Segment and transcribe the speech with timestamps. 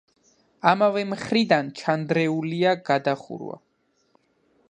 [0.69, 3.61] ამავე მხრიდან ჩანდრეულია გადახურვა.